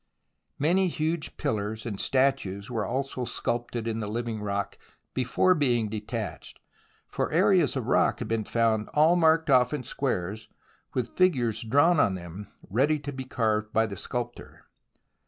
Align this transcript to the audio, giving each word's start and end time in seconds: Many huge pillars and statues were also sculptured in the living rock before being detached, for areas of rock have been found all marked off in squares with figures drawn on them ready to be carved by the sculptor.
Many 0.57 0.87
huge 0.87 1.37
pillars 1.37 1.85
and 1.85 1.99
statues 1.99 2.71
were 2.71 2.87
also 2.87 3.23
sculptured 3.23 3.87
in 3.87 3.99
the 3.99 4.07
living 4.07 4.41
rock 4.41 4.79
before 5.13 5.53
being 5.53 5.89
detached, 5.89 6.59
for 7.07 7.31
areas 7.31 7.75
of 7.75 7.85
rock 7.85 8.17
have 8.17 8.27
been 8.27 8.45
found 8.45 8.89
all 8.95 9.15
marked 9.15 9.51
off 9.51 9.75
in 9.75 9.83
squares 9.83 10.49
with 10.95 11.15
figures 11.15 11.61
drawn 11.63 11.99
on 11.99 12.15
them 12.15 12.47
ready 12.67 12.97
to 12.97 13.13
be 13.13 13.25
carved 13.25 13.71
by 13.73 13.85
the 13.85 13.95
sculptor. 13.95 14.65